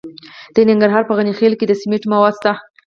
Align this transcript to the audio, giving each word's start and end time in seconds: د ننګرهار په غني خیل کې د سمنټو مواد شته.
د 0.55 0.57
ننګرهار 0.69 1.03
په 1.07 1.13
غني 1.17 1.33
خیل 1.39 1.53
کې 1.59 1.65
د 1.67 1.73
سمنټو 1.81 2.11
مواد 2.13 2.35
شته. 2.39 2.51